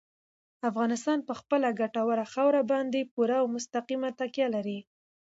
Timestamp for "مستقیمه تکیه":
3.55-4.47